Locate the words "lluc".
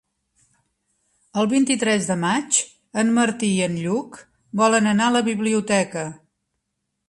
3.85-4.19